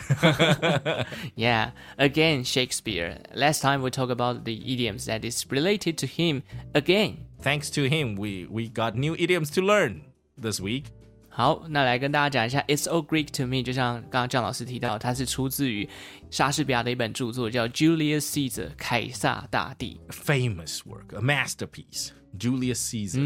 [1.34, 3.18] Yeah, again, Shakespeare.
[3.34, 6.42] Last time we talked about the idioms that is related to him.
[6.74, 7.26] Again.
[7.42, 10.02] Thanks to him, we, we got new idioms to learn
[10.40, 10.84] this week.
[11.28, 13.62] 好，那来跟大家讲一下，It's all Greek to me。
[13.62, 15.86] 就像刚刚姜老师提到，它是出自于
[16.30, 20.00] 莎士比亚的一本着作，叫《Julius Caesar》凯撒大帝。
[20.08, 22.08] Famous work, a masterpiece.
[22.38, 23.20] Julius Caesar.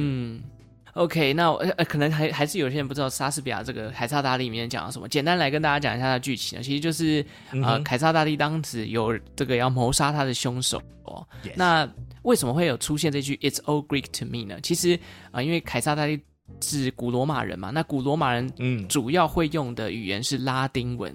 [0.95, 1.53] OK，那
[1.89, 5.09] 可能还还是有些人不知道莎士比亚这个凯撒大帝里面讲了什么。
[5.09, 7.25] 简单来跟大家讲一下它的剧情呢，其实就是
[7.63, 11.27] 呃，凯撒大帝当时有这个要谋杀他的凶手哦。
[11.43, 11.51] Yes.
[11.55, 11.89] 那
[12.23, 14.57] 为什么会有出现这句 "It's all Greek to me" 呢？
[14.63, 14.95] 其实
[15.31, 16.17] 啊、呃因为凯撒大帝
[16.61, 21.13] 是古罗马人嘛，那古罗马人嗯主要会用的语言是拉丁文。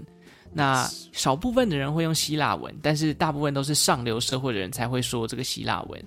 [0.53, 6.05] 那少部分的人会用希腊文，但是大部分都是上流社会的人才会说这个希腊文。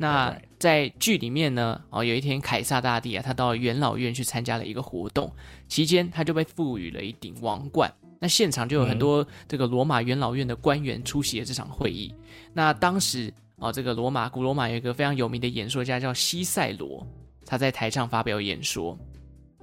[0.00, 5.30] 那在剧里面呢，哦，有一天凯撒大帝啊，他到元老院去参加了一个活动，
[5.68, 7.92] 期间他就被赋予了一顶王冠。
[8.18, 12.14] 那现场就有很多这个罗马元老院的官员出席了这场会议。
[12.54, 17.06] 那当时哦，这个罗马古罗马有一个非常有名的演说家叫西塞罗，
[17.44, 18.98] 他在台上发表演说。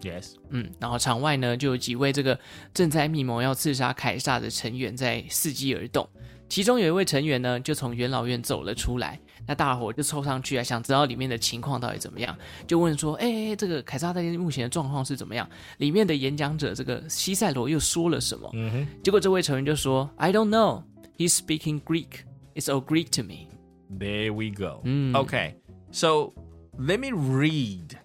[0.04, 0.36] Yes.
[0.52, 2.39] 嗯，然后场外呢就有几位这个
[2.76, 6.08] 正在密谋要刺杀凯撒的成员在伺机而动，
[6.48, 15.48] 其中有一位成员呢就从元老院走了出来，那大伙就凑上去啊，想知道里面的情况到底怎么样，就问说，哎，这个凯撒大帝目前的状况是怎么样？
[15.78, 18.50] 里面的演讲者这个西塞罗又说了什么？
[19.02, 20.83] 结果这位成员就说，I don't know,
[21.16, 22.24] he's speaking Greek,
[22.55, 23.48] it's all Greek to me.
[23.98, 24.83] There we go.
[24.85, 25.55] Okay.
[25.90, 26.33] So
[26.78, 27.98] let me read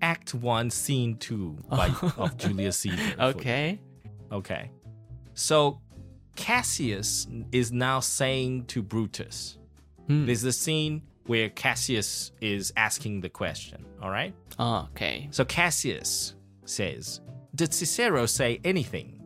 [0.00, 2.96] Act 1, Scene 2 by, of Julius Caesar.
[3.16, 3.30] for you.
[3.30, 3.78] OK，
[4.30, 4.70] Okay.
[5.34, 5.78] So
[6.35, 9.57] Cassius is now saying to Brutus,
[10.07, 10.25] hmm.
[10.25, 14.33] there's a scene where Cassius is asking the question, all right?
[14.59, 17.21] Ah, OK，So Cassius says,
[17.55, 19.19] Did Cicero say anything?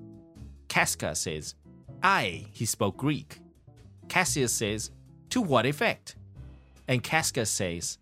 [0.67, 1.55] Casca says,
[2.03, 3.39] Aye, he spoke Greek.
[4.09, 4.91] Cassius says,
[5.31, 6.15] To what effect?
[6.87, 7.97] And Casca says,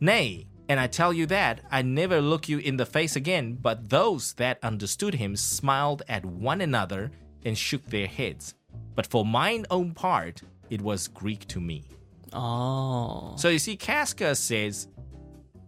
[0.00, 3.88] Nay, and I tell you that I never look you in the face again, but
[3.88, 7.10] those that understood him smiled at one another
[7.44, 8.54] and shook their heads.
[8.94, 11.84] But for mine own part, it was Greek to me.
[12.32, 13.34] Oh.
[13.34, 14.88] 哦，So you see, Casca says,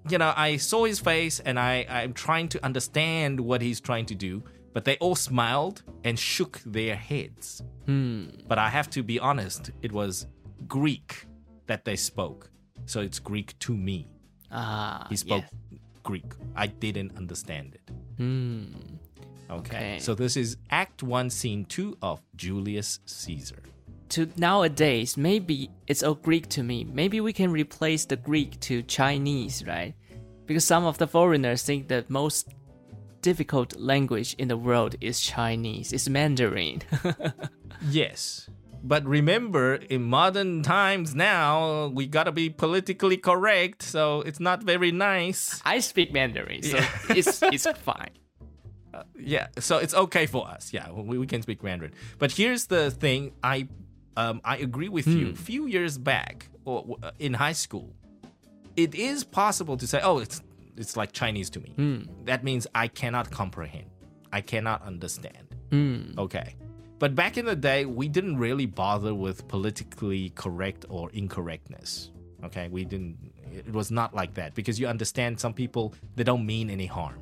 [0.09, 4.07] you know, I saw his face and I, I'm trying to understand what he's trying
[4.07, 4.43] to do,
[4.75, 7.63] but they all smiled and shook their heads.
[7.87, 8.27] Hmm.
[8.47, 10.27] But I have to be honest, it was
[10.69, 11.27] Greek
[11.67, 12.51] that they spoke.
[12.87, 14.09] So it's Greek to me.
[14.51, 16.25] 啊 He spoke yeah Greek.
[16.57, 17.91] I didn't understand it.
[18.17, 18.90] Hmm.
[19.51, 19.77] Okay.
[19.77, 19.99] Okay.
[19.99, 23.63] So this is Act 1, Scene 2 of Julius Caesar.
[24.11, 26.85] to nowadays, maybe it's all Greek to me.
[26.85, 29.95] Maybe we can replace the Greek to Chinese, right?
[30.47, 32.49] Because some of the foreigners think the most
[33.23, 36.83] difficult language in the world is Chinese, it's Mandarin.
[37.89, 38.49] Yes.
[38.83, 44.93] But remember, in modern times now, we gotta be politically correct, so it's not very
[44.93, 45.61] nice.
[45.65, 46.79] I speak Mandarin, so
[47.11, 48.11] it's it's fine.
[49.19, 50.73] Yeah, so it's okay for us.
[50.73, 51.93] Yeah, we, we can speak Mandarin.
[52.19, 53.69] But here's the thing: I,
[54.17, 55.31] um, I agree with you.
[55.31, 57.95] A few years back, or uh, in high school,
[58.77, 60.43] it is possible to say, "Oh, it's
[60.77, 61.75] it's like Chinese to me."
[62.25, 63.87] That means I cannot comprehend.
[64.33, 65.55] I cannot understand.
[66.19, 66.57] Okay.
[66.99, 72.11] But back in the day, we didn't really bother with politically correct or incorrectness.
[72.45, 73.30] Okay, we didn't.
[73.53, 77.19] It was not like that because you understand some people they don't mean any harm.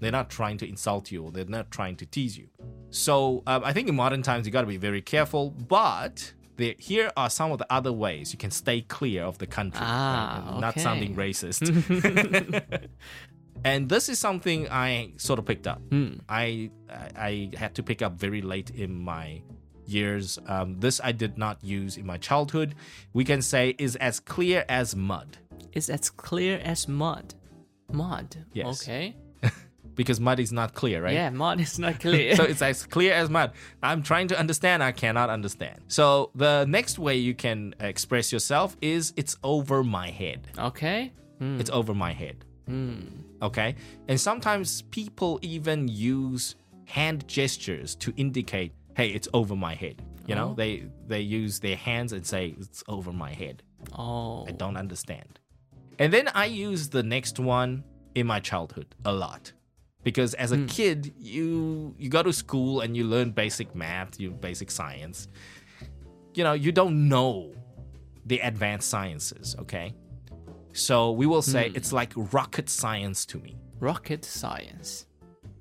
[0.00, 2.48] They're not trying to insult you or they're not trying to tease you.
[2.90, 5.50] So um, I think in modern times you got to be very careful.
[5.50, 9.46] But there, here are some of the other ways you can stay clear of the
[9.46, 11.62] country, Ah, right, and not sounding racist.
[13.64, 15.80] and this is something I sort of picked up.
[16.28, 19.42] I, I I had to pick up very late in my
[19.86, 20.38] years.
[20.46, 22.74] Um, this I did not use in my childhood.
[23.12, 25.38] We can say is as clear as mud
[25.72, 27.34] It's as clear as mud.
[27.92, 28.36] Mud.
[28.52, 28.82] Yes.
[28.82, 29.16] Okay.
[29.94, 31.14] because mud is not clear, right?
[31.14, 32.36] Yeah, mud is not clear.
[32.36, 33.52] so it's as clear as mud.
[33.82, 35.80] I'm trying to understand, I cannot understand.
[35.88, 40.48] So the next way you can express yourself is it's over my head.
[40.58, 41.12] okay.
[41.38, 41.60] Hmm.
[41.60, 42.44] It's over my head.
[43.42, 43.76] Okay?
[44.08, 50.02] And sometimes people even use hand gestures to indicate, hey, it's over my head.
[50.26, 50.54] You know, Oh.
[50.54, 53.62] they they use their hands and say, it's over my head.
[53.96, 54.46] Oh.
[54.46, 55.38] I don't understand.
[55.98, 57.84] And then I use the next one
[58.14, 59.52] in my childhood a lot.
[60.04, 60.66] Because as a hmm.
[60.66, 65.28] kid, you you go to school and you learn basic math, you basic science.
[66.34, 67.52] You know, you don't know
[68.24, 69.94] the advanced sciences, okay?
[70.72, 71.76] So we will say hmm.
[71.76, 73.58] it's like rocket science to me.
[73.80, 75.06] Rocket science.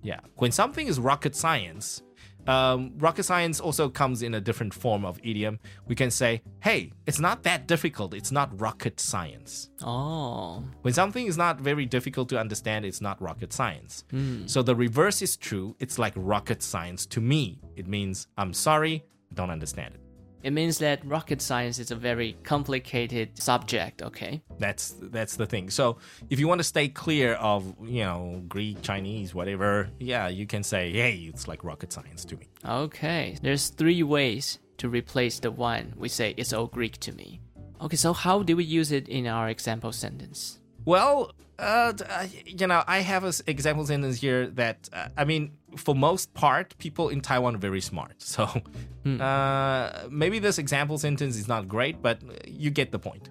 [0.03, 0.19] Yeah.
[0.35, 2.03] When something is rocket science,
[2.47, 5.59] um, rocket science also comes in a different form of idiom.
[5.87, 8.13] We can say, hey, it's not that difficult.
[8.13, 9.69] It's not rocket science.
[9.81, 10.63] Oh.
[10.81, 14.03] When something is not very difficult to understand, it's not rocket science.
[14.45, 15.75] So the reverse is true.
[15.79, 17.59] It's like rocket science to me.
[17.75, 20.01] It means, I'm sorry, I don't understand it.
[20.47, 24.41] It means that rocket science is a very complicated subject, okay?
[24.59, 25.69] That's that's the thing.
[25.69, 25.97] So
[26.29, 30.63] if you want to stay clear of you know Greek, Chinese, whatever, yeah, you can
[30.63, 32.47] say, hey, it's like rocket science to me.
[32.63, 37.41] Okay, there's three ways to replace the one we say it's all Greek to me.
[37.81, 40.59] Okay, so how do we use it in our example sentence?
[40.85, 45.53] Well, uh, uh, you know, I have examples in sentence here that uh, I mean,
[45.76, 48.22] for most part, people in Taiwan are very smart.
[48.22, 48.43] So
[49.05, 53.30] uh, maybe this example sentence is not great, but you get the point.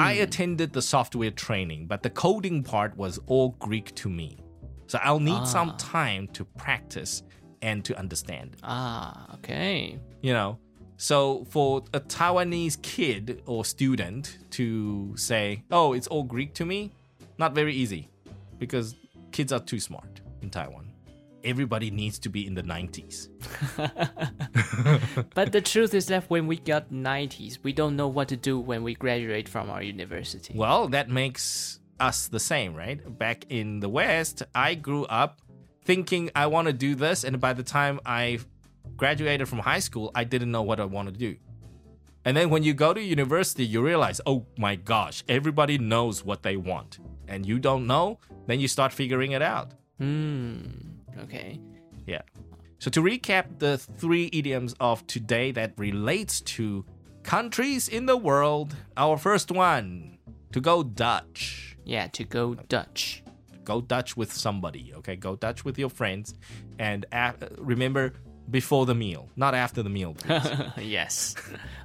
[0.00, 4.36] I attended the software training, but the coding part was all Greek to me.
[4.86, 7.22] So I'll need some time to practice
[7.62, 8.56] and to understand.
[8.62, 9.98] Ah, okay.
[10.20, 10.58] you know
[10.96, 16.92] so for a taiwanese kid or student to say oh it's all greek to me
[17.38, 18.08] not very easy
[18.58, 18.94] because
[19.32, 20.86] kids are too smart in taiwan
[21.44, 23.28] everybody needs to be in the 90s
[25.34, 28.58] But the truth is that when we got 90s, we don't know what to do
[28.58, 30.52] when we graduate from our university.
[30.56, 35.40] well that makes us the same right back in the west i grew up
[35.84, 38.38] thinking i want to do this and by the time i
[38.96, 41.36] graduated from high school i didn't know what i wanted to do
[42.24, 46.42] And then when you go to university, you realize, oh my gosh, everybody knows what
[46.42, 46.98] they want.
[47.28, 49.72] And you don't know, then you start figuring it out.
[49.98, 50.62] Hmm.
[51.20, 51.60] Okay.
[52.06, 52.22] Yeah.
[52.78, 56.84] So to recap the three idioms of today that relates to
[57.22, 60.18] countries in the world, our first one,
[60.52, 61.76] to go Dutch.
[61.84, 63.22] Yeah, to go Dutch.
[63.64, 65.16] Go Dutch with somebody, okay?
[65.16, 66.34] Go Dutch with your friends.
[66.78, 67.04] And
[67.58, 68.14] remember,
[68.50, 70.16] before the meal, not after the meal.
[70.78, 71.34] yes.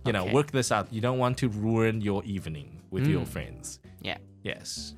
[0.06, 0.94] you know, work this out.
[0.94, 3.80] You don't want to ruin your evening with your friends.
[4.02, 4.18] Yeah.
[4.44, 4.94] Yes.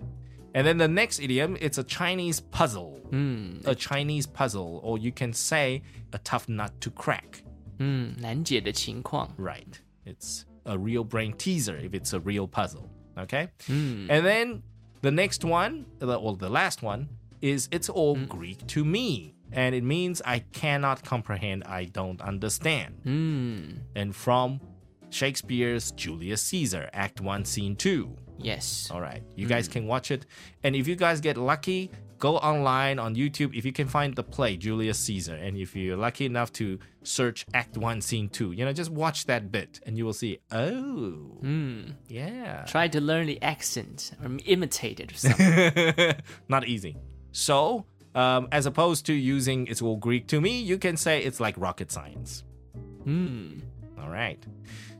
[0.54, 2.98] And then the next idiom, it's a Chinese puzzle.
[3.10, 3.58] Hmm.
[3.66, 5.82] A Chinese puzzle, or you can say
[6.12, 7.42] a tough nut to crack.
[7.78, 9.32] 嗯，难解的情况。
[9.38, 9.78] Right.
[10.04, 12.88] It's a real brain teaser if it's a real puzzle.
[13.16, 13.48] Okay?
[13.66, 14.08] Hmm.
[14.10, 14.62] And then
[15.02, 17.06] the next one, the- or the last one,
[17.40, 18.26] is it's all Hmm.
[18.26, 19.34] Greek to me.
[19.52, 22.94] And it means I cannot comprehend, I don't understand.
[23.04, 23.80] Hmm.
[23.96, 24.60] And from
[25.15, 28.17] Shakespeare's Julius Caesar, Act 1, Scene 2.
[28.37, 28.89] Yes.
[28.91, 29.23] All right.
[29.37, 30.25] You guys can watch it.
[30.63, 31.89] And if you guys get lucky,
[32.19, 35.35] go online on YouTube if you can find the play Julius Caesar.
[35.35, 39.25] And if you're lucky enough to search Act 1, Scene 2, you know, just watch
[39.27, 41.37] that bit and you will see, oh,
[42.09, 42.65] yeah.
[42.67, 45.15] Try to learn the accent or imitate it or
[45.95, 46.15] something.
[46.49, 46.97] Not easy.
[47.31, 47.85] So,
[48.15, 51.55] um, as opposed to using it's all Greek to me, you can say it's like
[51.57, 52.43] rocket science.
[53.05, 53.59] Hmm.
[53.97, 54.45] All right.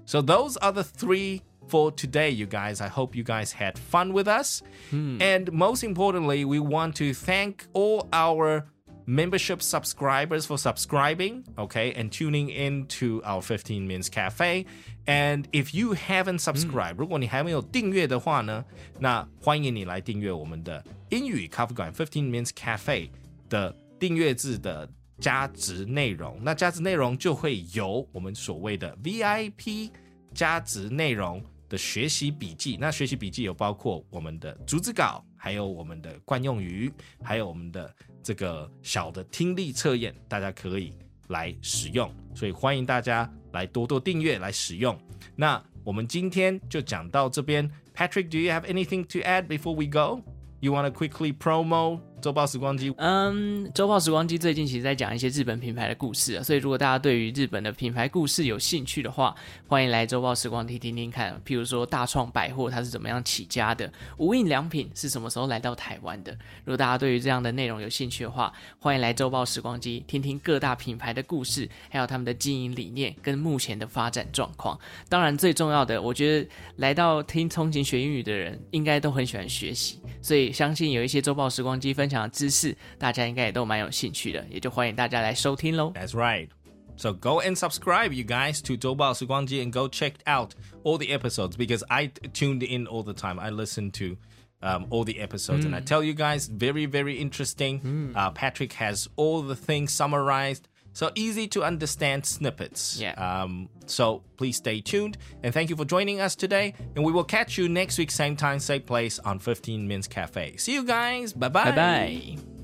[0.04, 2.80] So those are the three for today, you guys.
[2.80, 4.62] I hope you guys had fun with us.
[4.92, 8.64] And most importantly, we want to thank all our
[9.06, 14.64] membership subscribers for subscribing, okay, and tuning in to our 15 Minutes Cafe.
[15.06, 18.64] And if you haven't subscribed，、如果你还没有订阅的话呢，
[18.98, 23.10] 那欢迎你来订阅我们的英语咖啡馆 Fifteen Minutes Cafe
[23.48, 24.88] 的订阅制的
[25.19, 26.39] 加值内容。
[26.41, 29.89] 那加值内容就会有我们所谓的 VIP
[30.33, 32.77] 加值内容的学习笔记。
[32.79, 36.91] 那学习笔记有包括我们的逐字稿，还有我们的惯用语，
[37.23, 40.93] 还有我们的这个小的听力测验，大家可以
[41.29, 42.13] 来使用。
[42.33, 44.97] 所以欢迎大家来多多订阅来使用。
[45.35, 47.69] 那我们今天就讲到这边。
[47.95, 50.21] Patrick, do you have anything to add before we go?
[50.59, 52.91] You want to quickly promo 周报时光机？
[52.97, 59.35] 嗯，周报时光机最近其实在讲一些日本品牌的故事啊，所以如果大家对于日本的品牌故事有兴趣的话，
[59.67, 61.39] 欢迎来周报时光机听听看。
[61.45, 66.31] 譬如说大创百货它是怎么样起家的，无印良品是什么时候来到台湾的。
[66.63, 74.79] 如果大家对于这样的内容有兴趣的话，欢迎来周报时光机听听各大品牌的故事，还有他们的经营理念跟目前的发展状况。
[75.07, 85.92] 当然，最重要的，我觉得来到听通勤学英语的人，应该都很喜欢学习，所以相信有一些周报时光机分享的知识，大家应该也都蛮有兴趣的，也就欢迎大家来收听喽。
[85.94, 86.48] That's right.
[86.96, 90.52] So go and subscribe, you guys, to 周报时光机 and go check out
[90.84, 93.40] all the episodes because I t- tuned in all the time.
[93.40, 94.18] I listened to
[94.60, 98.12] um, all the episodes and I tell you guys, very, very interesting.
[98.14, 102.99] Uh, Patrick has all the things summarized So easy to understand snippets.
[102.99, 103.11] Yeah.
[103.13, 106.73] Um, so please stay tuned and thank you for joining us today.
[106.95, 110.55] And we will catch you next week, same time, same place on 15 Minutes Cafe.
[110.55, 111.33] See you guys.
[111.33, 111.65] Bye bye.
[111.65, 112.54] Bye bye。